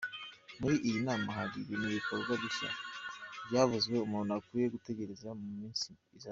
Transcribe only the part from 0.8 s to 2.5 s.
iyi nama hari ibindi bikorwa